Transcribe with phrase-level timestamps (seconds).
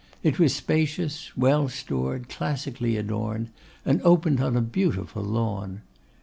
[0.23, 3.49] It was spacious, well stored, classically adorned,
[3.85, 5.81] and opened on a beautiful lawn.